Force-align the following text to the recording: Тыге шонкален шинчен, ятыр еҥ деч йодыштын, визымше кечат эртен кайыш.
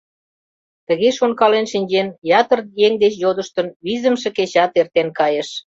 Тыге 0.87 1.09
шонкален 1.17 1.65
шинчен, 1.71 2.07
ятыр 2.39 2.59
еҥ 2.85 2.93
деч 3.03 3.13
йодыштын, 3.23 3.67
визымше 3.85 4.29
кечат 4.37 4.71
эртен 4.79 5.07
кайыш. 5.19 5.49